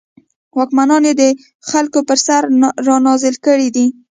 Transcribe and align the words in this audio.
واکمنان 0.57 1.03
یې 1.09 1.13
د 1.21 1.23
خلکو 1.69 1.99
پر 2.09 2.17
سر 2.25 2.41
رانازل 2.87 3.35
کړي 3.45 3.67
دي. 3.75 3.85